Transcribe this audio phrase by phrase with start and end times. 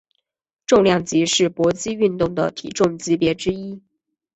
[0.65, 3.83] 重量级是搏击运动的体重级别之一。